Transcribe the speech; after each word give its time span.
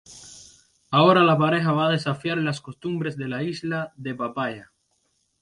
Ahora 0.89 1.21
la 1.21 1.37
pareja 1.37 1.73
va 1.73 1.85
a 1.85 1.91
desafiar 1.91 2.35
las 2.39 2.59
costumbres 2.59 3.17
de 3.17 3.27
la 3.27 3.43
Isla 3.43 3.93
de 3.95 4.15
Papaya. 4.15 4.71